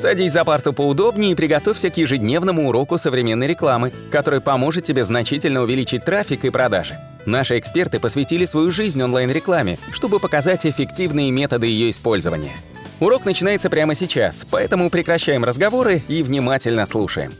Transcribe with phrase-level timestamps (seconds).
[0.00, 5.60] Садись за парту поудобнее и приготовься к ежедневному уроку современной рекламы, который поможет тебе значительно
[5.60, 6.98] увеличить трафик и продажи.
[7.26, 12.56] Наши эксперты посвятили свою жизнь онлайн-рекламе, чтобы показать эффективные методы ее использования.
[12.98, 17.32] Урок начинается прямо сейчас, поэтому прекращаем разговоры и внимательно слушаем.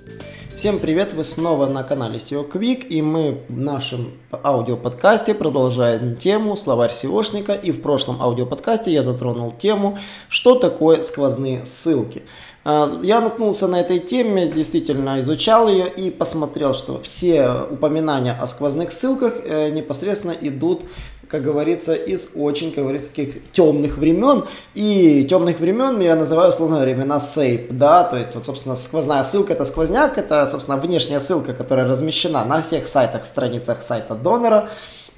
[0.60, 6.54] Всем привет, вы снова на канале SEO Quick, и мы в нашем аудиоподкасте продолжаем тему
[6.54, 9.98] словарь SEOшника, и в прошлом аудиоподкасте я затронул тему,
[10.28, 12.24] что такое сквозные ссылки.
[12.64, 18.46] А, я наткнулся на этой теме, действительно изучал ее и посмотрел, что все упоминания о
[18.46, 20.82] сквозных ссылках э, непосредственно идут
[21.30, 24.46] как говорится, из очень, как говорится, таких темных времен.
[24.74, 29.52] И темных времен я называю, условно, времена сейп, да, то есть, вот, собственно, сквозная ссылка
[29.52, 34.70] это сквозняк, это, собственно, внешняя ссылка, которая размещена на всех сайтах, страницах сайта донора,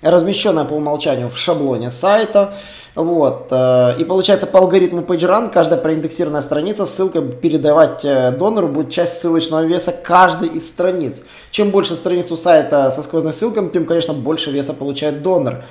[0.03, 2.55] размещенная по умолчанию в шаблоне сайта.
[2.95, 3.47] Вот.
[3.51, 9.19] Э, и получается по алгоритму PageRank каждая проиндексированная страница ссылка передавать э, донору будет часть
[9.19, 11.23] ссылочного веса каждой из страниц.
[11.51, 15.65] Чем больше страниц у сайта со сквозной ссылкой, тем, конечно, больше веса получает донор.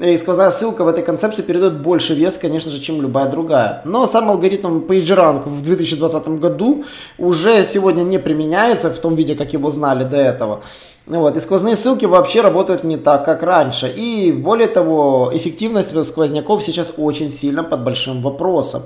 [0.00, 3.82] И сквозная ссылка в этой концепции передает больше вес, конечно же, чем любая другая.
[3.84, 6.84] Но сам алгоритм PageRank в 2020 году
[7.18, 10.62] уже сегодня не применяется в том виде, как его знали до этого.
[11.06, 11.36] Вот.
[11.36, 13.88] И сквозные ссылки вообще работают не так, как раньше.
[13.88, 18.82] И более того, эффективность сквозняков сейчас очень сильно под большим вопросом.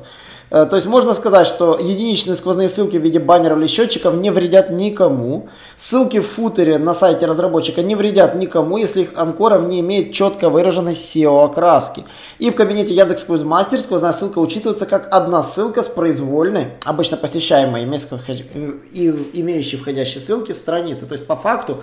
[0.52, 4.30] Э, то есть можно сказать, что единичные сквозные ссылки в виде баннеров или счетчиков не
[4.30, 5.48] вредят никому.
[5.76, 10.50] Ссылки в футере на сайте разработчика не вредят никому, если их анкоров не имеет четко
[10.50, 12.04] выраженной SEO-окраски.
[12.38, 17.84] И в кабинете Яндекс Quizmaster сквозная ссылка учитывается как одна ссылка с произвольной, обычно посещаемой,
[17.84, 21.06] имеющей входящие ссылки страницы.
[21.06, 21.82] То есть по факту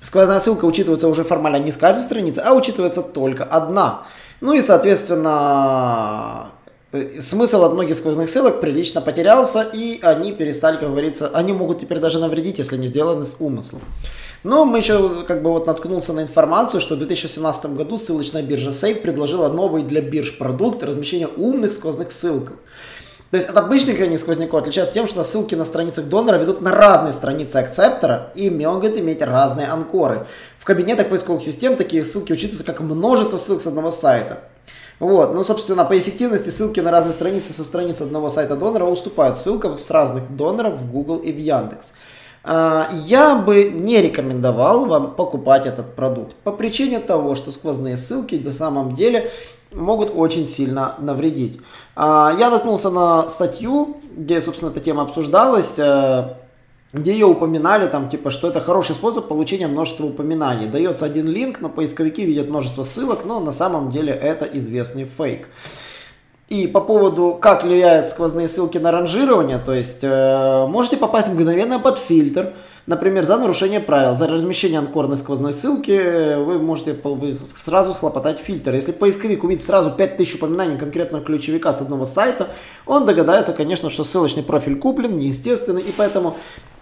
[0.00, 4.04] сквозная ссылка учитывается уже формально не с каждой страницы, а учитывается только одна.
[4.40, 6.48] Ну и, соответственно,
[7.20, 11.98] смысл от многих сквозных ссылок прилично потерялся, и они перестали, как говорится, они могут теперь
[11.98, 13.82] даже навредить, если не сделаны с умыслом.
[14.42, 18.70] Но мы еще как бы вот наткнулся на информацию, что в 2017 году ссылочная биржа
[18.70, 22.54] Safe предложила новый для бирж продукт размещения умных сквозных ссылок.
[23.30, 26.72] То есть от обычных хранения сквозняков отличается тем, что ссылки на страницах донора ведут на
[26.72, 30.26] разные страницы акцептора и могут иметь разные анкоры.
[30.58, 34.40] В кабинетах поисковых систем такие ссылки учитываются как множество ссылок с одного сайта.
[35.00, 39.38] Вот, ну, собственно, по эффективности ссылки на разные страницы со страниц одного сайта донора уступают
[39.38, 41.94] ссылкам с разных доноров в Google и в Яндекс.
[42.44, 48.34] А, я бы не рекомендовал вам покупать этот продукт по причине того, что сквозные ссылки
[48.34, 49.30] на самом деле
[49.72, 51.60] могут очень сильно навредить.
[51.96, 56.34] А, я наткнулся на статью, где, собственно, эта тема обсуждалась э,
[56.92, 60.66] где ее упоминали, там, типа, что это хороший способ получения множества упоминаний.
[60.66, 65.48] Дается один линк, но поисковики видят множество ссылок, но на самом деле это известный фейк.
[66.48, 71.78] И по поводу, как влияют сквозные ссылки на ранжирование, то есть э, можете попасть мгновенно
[71.78, 72.54] под фильтр,
[72.86, 76.96] например, за нарушение правил, за размещение анкорной сквозной ссылки, вы можете
[77.54, 78.74] сразу схлопотать фильтр.
[78.74, 82.48] Если поисковик увидит сразу 5000 упоминаний конкретного ключевика с одного сайта,
[82.84, 86.36] он догадается, конечно, что ссылочный профиль куплен, неестественный, и поэтому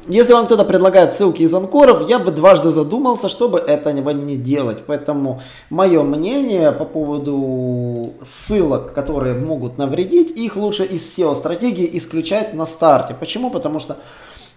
[0.08, 4.84] если вам кто-то предлагает ссылки из анкоров, я бы дважды задумался, чтобы этого не делать.
[4.86, 12.66] Поэтому мое мнение по поводу ссылок, которые могут навредить, их лучше из SEO-стратегии исключать на
[12.66, 13.14] старте.
[13.18, 13.50] Почему?
[13.50, 13.96] Потому что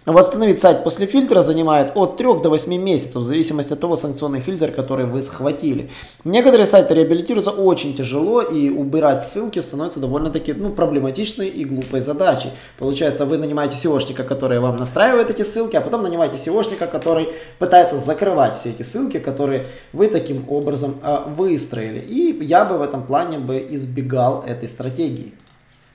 [0.04, 4.40] Восстановить сайт после фильтра занимает от 3 до 8 месяцев, в зависимости от того санкционный
[4.40, 5.90] фильтр, который вы схватили.
[6.24, 12.50] Некоторые сайты реабилитируются очень тяжело, и убирать ссылки становится довольно-таки ну, проблематичной и глупой задачей.
[12.80, 17.28] Получается, вы нанимаете SEOшника, который вам настраивает эти ссылки, а потом нанимаете SEOшника, который
[17.60, 22.00] пытается закрывать все эти ссылки, которые вы таким образом э, выстроили.
[22.00, 25.32] И я бы в этом плане бы избегал этой стратегии.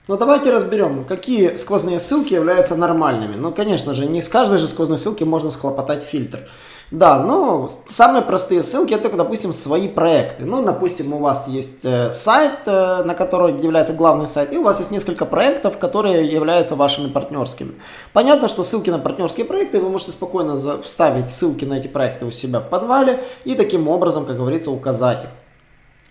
[0.07, 3.35] Но ну, давайте разберем, какие сквозные ссылки являются нормальными.
[3.35, 6.47] Ну, конечно же, не с каждой же сквозной ссылки можно схлопотать фильтр.
[6.91, 10.45] Да, но самые простые ссылки это, допустим, свои проекты.
[10.45, 14.63] Ну, допустим, у вас есть э, сайт, э, на который является главный сайт, и у
[14.63, 17.74] вас есть несколько проектов, которые являются вашими партнерскими.
[18.13, 22.31] Понятно, что ссылки на партнерские проекты вы можете спокойно вставить ссылки на эти проекты у
[22.31, 25.30] себя в подвале и таким образом, как говорится, указать их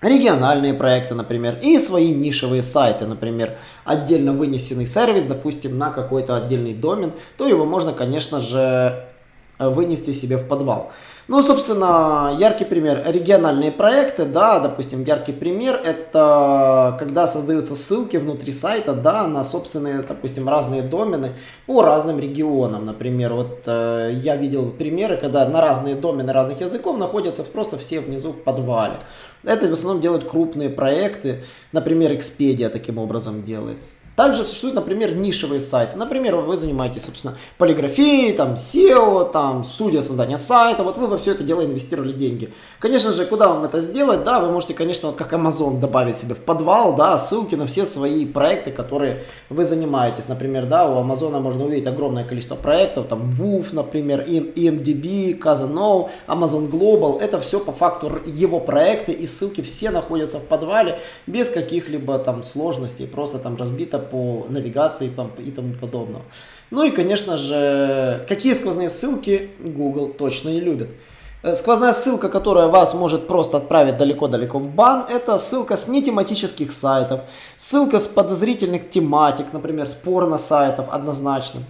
[0.02, 6.74] региональные проекты, например, и свои нишевые сайты, например, отдельно вынесенный сервис, допустим, на какой-то отдельный
[6.74, 9.06] домен, то его можно, конечно же,
[9.58, 10.92] вынести себе в подвал.
[11.28, 13.02] Ну, собственно, яркий пример.
[13.04, 20.02] Региональные проекты, да, допустим, яркий пример это когда создаются ссылки внутри сайта, да, на собственные,
[20.02, 21.32] допустим, разные домены
[21.66, 22.86] по разным регионам.
[22.86, 27.98] Например, вот э, я видел примеры, когда на разные домены разных языков находятся просто все
[27.98, 28.98] внизу в подвале.
[29.42, 33.78] Это в основном делают крупные проекты, например, Expedia таким образом делает.
[34.16, 35.98] Также существуют, например, нишевые сайты.
[35.98, 40.82] Например, вы занимаетесь, собственно, полиграфией, там, SEO, там, студия создания сайта.
[40.82, 42.50] Вот вы во все это дело инвестировали деньги.
[42.78, 44.24] Конечно же, куда вам это сделать?
[44.24, 47.84] Да, вы можете, конечно, вот как Amazon добавить себе в подвал, да, ссылки на все
[47.84, 50.28] свои проекты, которые вы занимаетесь.
[50.28, 56.70] Например, да, у Амазона можно увидеть огромное количество проектов, там, WooF, например, EMDB, Kazano, Amazon
[56.70, 57.20] Global.
[57.20, 62.42] Это все по факту его проекты, и ссылки все находятся в подвале без каких-либо там
[62.42, 66.22] сложностей, просто там разбито по навигации и тому подобного.
[66.70, 70.90] Ну и, конечно же, какие сквозные ссылки Google точно не любит.
[71.42, 76.72] Э, сквозная ссылка, которая вас может просто отправить далеко-далеко в бан, это ссылка с нетематических
[76.72, 77.20] сайтов,
[77.56, 81.60] ссылка с подозрительных тематик, например, с порно-сайтов однозначно,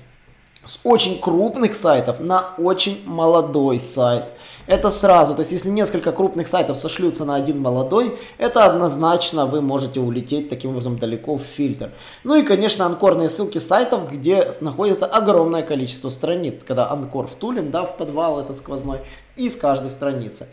[0.67, 4.25] с очень крупных сайтов на очень молодой сайт–
[4.67, 9.63] это сразу, то есть если несколько крупных сайтов сошлются на один молодой, это однозначно вы
[9.63, 11.93] можете улететь таким образом далеко в фильтр.
[12.25, 17.85] Ну и, конечно, анкорные ссылки сайтов, где находится огромное количество страниц, когда анкор втулен, да,
[17.85, 18.99] в подвал этот сквозной,
[19.37, 20.49] из каждой страницы.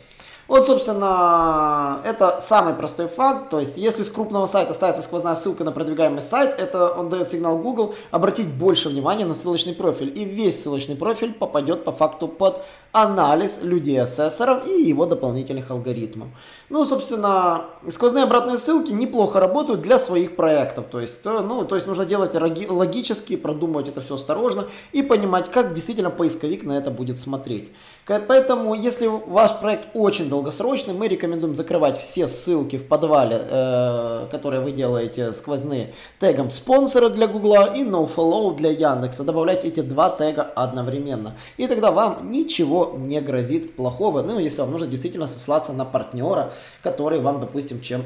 [0.47, 3.49] Вот, собственно, это самый простой факт.
[3.49, 7.29] То есть, если с крупного сайта ставится сквозная ссылка на продвигаемый сайт, это он дает
[7.29, 10.11] сигнал Google обратить больше внимания на ссылочный профиль.
[10.13, 12.61] И весь ссылочный профиль попадет по факту под
[12.91, 16.27] анализ людей-ассессоров и его дополнительных алгоритмов.
[16.69, 20.85] Ну, собственно, сквозные обратные ссылки неплохо работают для своих проектов.
[20.91, 22.35] То есть, ну, то есть нужно делать
[22.69, 27.71] логически, продумывать это все осторожно и понимать, как действительно поисковик на это будет смотреть.
[28.05, 34.61] Поэтому, если ваш проект очень долгосрочный, мы рекомендуем закрывать все ссылки в подвале, э, которые
[34.61, 39.23] вы делаете сквозные, тегом спонсора для Гугла и nofollow для Яндекса.
[39.23, 41.35] Добавлять эти два тега одновременно.
[41.57, 44.23] И тогда вам ничего не грозит плохого.
[44.23, 46.51] Ну, если вам нужно действительно сослаться на партнера,
[46.81, 48.01] который вам, допустим, чем,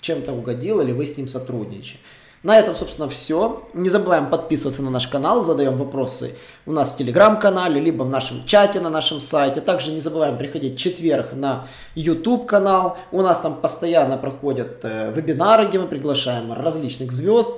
[0.00, 1.98] чем-то угодил или вы с ним сотрудничаете.
[2.42, 3.68] На этом, собственно, все.
[3.72, 6.34] Не забываем подписываться на наш канал, задаем вопросы
[6.66, 9.60] у нас в телеграм-канале, либо в нашем чате на нашем сайте.
[9.60, 12.96] Также не забываем приходить в четверг на YouTube канал.
[13.12, 17.50] У нас там постоянно проходят э, вебинары, где мы приглашаем различных звезд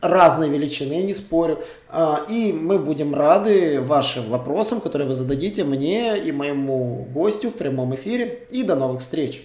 [0.00, 1.60] разной величины, не спорю.
[1.88, 7.54] А, и мы будем рады вашим вопросам, которые вы зададите мне и моему гостю в
[7.54, 8.46] прямом эфире.
[8.50, 9.44] И до новых встреч!